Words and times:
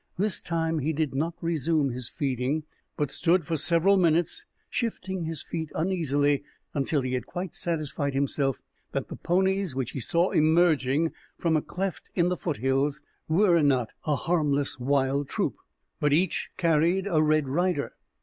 This 0.17 0.41
time 0.41 0.79
he 0.79 0.93
did 0.93 1.13
not 1.13 1.35
resume 1.41 1.91
his 1.91 2.09
feeding, 2.09 2.63
but 2.97 3.11
stood 3.11 3.45
for 3.45 3.55
several 3.55 3.97
minutes 3.97 4.47
shifting 4.67 5.25
his 5.25 5.43
feet 5.43 5.71
uneasily 5.75 6.43
until 6.73 7.01
he 7.01 7.13
had 7.13 7.27
quite 7.27 7.53
satisfied 7.53 8.15
himself 8.15 8.63
that 8.93 9.09
the 9.09 9.15
ponies 9.15 9.75
which 9.75 9.91
he 9.91 9.99
saw 9.99 10.31
emerging 10.31 11.11
from 11.37 11.55
a 11.55 11.61
cleft 11.61 12.09
in 12.15 12.29
the 12.29 12.35
foothills 12.35 12.99
were 13.27 13.61
not 13.61 13.91
a 14.03 14.15
harmless 14.15 14.79
wild 14.79 15.29
troop, 15.29 15.55
but 15.99 16.11
carried 16.57 17.05
each 17.05 17.13
a 17.13 17.21
red 17.21 17.47
rider. 17.47 17.91